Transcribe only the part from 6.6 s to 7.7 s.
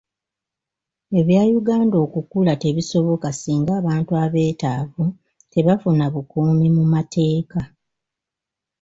mu mateeka.